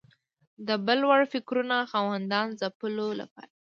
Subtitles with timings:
[0.67, 3.51] د بل وړ فکرونو خاوندانو ځپلو لپاره